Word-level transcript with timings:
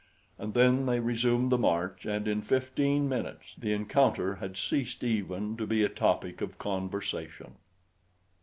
And 0.39 0.55
then 0.55 0.87
they 0.87 0.99
resumed 0.99 1.51
the 1.51 1.59
march 1.59 2.07
and 2.07 2.27
in 2.27 2.41
fifteen 2.41 3.07
minutes 3.07 3.53
the 3.55 3.71
encounter 3.71 4.37
had 4.37 4.57
ceased 4.57 5.03
even 5.03 5.55
to 5.57 5.67
be 5.67 5.83
a 5.83 5.89
topic 5.89 6.41
of 6.41 6.57
conversation. 6.57 7.53